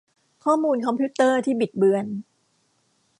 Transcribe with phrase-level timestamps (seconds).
[0.43, 2.05] ข้อมูลคอมพิวเตอร์ที่บิดเบือน